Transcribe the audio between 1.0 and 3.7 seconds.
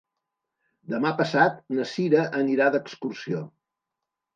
passat na Cira anirà d'excursió.